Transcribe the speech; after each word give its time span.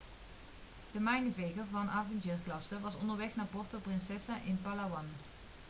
de 0.91 0.99
mijnenveger 0.99 1.63
van 1.71 1.89
avengerklasse 1.89 2.79
was 2.79 2.95
onderweg 2.95 3.35
naar 3.35 3.45
puerto 3.45 3.77
princesa 3.79 4.37
in 4.43 4.59
palawan 4.61 5.05